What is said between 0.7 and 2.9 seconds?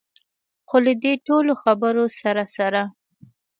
له دې ټولو خبرو سره سره.